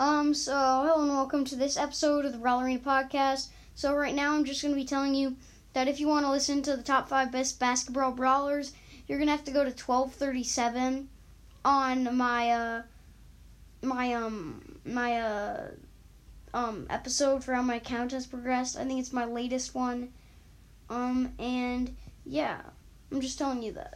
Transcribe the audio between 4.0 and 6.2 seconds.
now I'm just gonna be telling you that if you